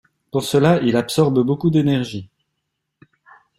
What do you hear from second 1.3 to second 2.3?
beaucoup d'énergie.